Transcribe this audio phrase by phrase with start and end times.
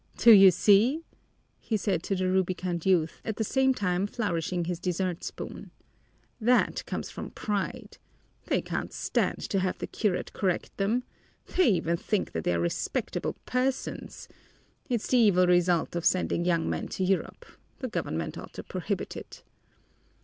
[0.17, 1.05] "Do you see?"
[1.59, 5.69] he said to the rubicund youth, at the same time flourishing his dessert spoon.
[6.39, 7.99] "That comes from pride.
[8.47, 11.03] They can't stand to have the curate correct them.
[11.55, 14.27] They even think that they are respectable persons.
[14.89, 17.45] It's the evil result of sending young men to Europe.
[17.77, 19.43] The government ought to prohibit it."